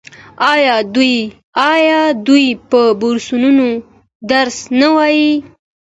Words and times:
آیا 1.73 1.99
دوی 2.27 2.45
په 2.69 2.81
بورسونو 3.01 3.69
درس 4.31 4.57
نه 4.79 4.87
وايي؟ 4.95 5.29